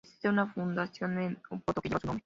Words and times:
Existe 0.03 0.29
una 0.29 0.47
fundación 0.51 1.19
en 1.19 1.37
Oporto 1.51 1.79
que 1.79 1.89
lleva 1.89 1.99
su 1.99 2.07
nombre. 2.07 2.19